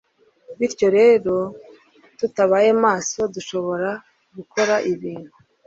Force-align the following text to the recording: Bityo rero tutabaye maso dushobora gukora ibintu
Bityo 0.57 0.87
rero 0.97 1.35
tutabaye 2.19 2.69
maso 2.85 3.19
dushobora 3.33 3.89
gukora 4.35 4.75
ibintu 4.91 5.31